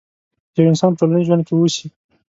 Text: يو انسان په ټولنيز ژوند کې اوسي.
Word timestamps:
يو 0.57 0.69
انسان 0.71 0.91
په 0.93 0.97
ټولنيز 0.99 1.25
ژوند 1.27 1.43
کې 1.47 1.53
اوسي. 1.55 1.87